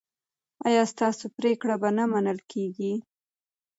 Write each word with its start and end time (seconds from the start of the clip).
ایا 0.67 0.83
ستاسو 0.93 1.25
پریکړې 1.37 1.75
به 1.81 1.89
نه 1.97 2.03
منل 2.11 2.39
کیږي؟ 2.51 2.93